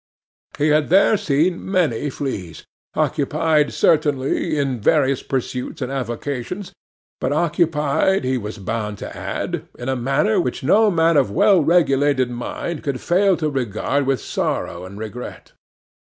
He 0.57 0.69
had 0.69 0.89
there 0.89 1.15
seen 1.15 1.63
many 1.69 2.09
fleas, 2.09 2.65
occupied 2.95 3.71
certainly 3.71 4.57
in 4.57 4.81
various 4.81 5.21
pursuits 5.21 5.79
and 5.79 5.91
avocations, 5.91 6.73
but 7.19 7.31
occupied, 7.31 8.23
he 8.23 8.35
was 8.35 8.57
bound 8.57 8.97
to 8.97 9.15
add, 9.15 9.67
in 9.77 9.89
a 9.89 9.95
manner 9.95 10.41
which 10.41 10.63
no 10.63 10.89
man 10.89 11.17
of 11.17 11.29
well 11.29 11.63
regulated 11.63 12.31
mind 12.31 12.81
could 12.81 12.99
fail 12.99 13.37
to 13.37 13.47
regard 13.51 14.07
with 14.07 14.19
sorrow 14.19 14.85
and 14.85 14.97
regret. 14.97 15.51